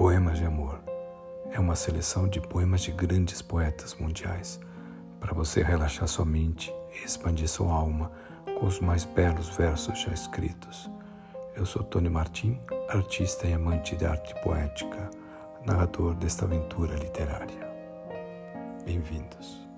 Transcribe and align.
Poemas 0.00 0.38
de 0.38 0.46
Amor 0.46 0.80
é 1.50 1.60
uma 1.60 1.76
seleção 1.76 2.26
de 2.26 2.40
poemas 2.40 2.80
de 2.80 2.90
grandes 2.90 3.42
poetas 3.42 3.94
mundiais 3.96 4.58
para 5.20 5.34
você 5.34 5.62
relaxar 5.62 6.08
sua 6.08 6.24
mente 6.24 6.72
e 6.90 7.04
expandir 7.04 7.46
sua 7.46 7.70
alma 7.70 8.10
com 8.58 8.64
os 8.64 8.80
mais 8.80 9.04
belos 9.04 9.54
versos 9.58 10.00
já 10.00 10.10
escritos. 10.10 10.90
Eu 11.54 11.66
sou 11.66 11.82
Tony 11.82 12.08
Martim, 12.08 12.58
artista 12.88 13.46
e 13.46 13.52
amante 13.52 13.94
de 13.94 14.06
arte 14.06 14.34
poética, 14.42 15.10
narrador 15.66 16.14
desta 16.14 16.46
aventura 16.46 16.96
literária. 16.96 17.70
Bem-vindos. 18.86 19.68